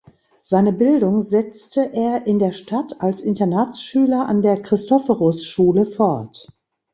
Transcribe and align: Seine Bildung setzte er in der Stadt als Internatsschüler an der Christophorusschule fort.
Seine 0.43 0.73
Bildung 0.73 1.21
setzte 1.21 1.93
er 1.93 2.25
in 2.25 2.39
der 2.39 2.51
Stadt 2.53 2.99
als 3.03 3.21
Internatsschüler 3.21 4.25
an 4.27 4.41
der 4.41 4.59
Christophorusschule 4.59 5.85
fort. 5.85 6.47